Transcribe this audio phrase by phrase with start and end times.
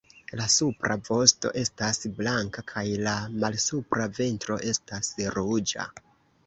[0.39, 3.15] La supra vosto estas blanka kaj la
[3.45, 5.89] malsupra ventro estas ruĝa.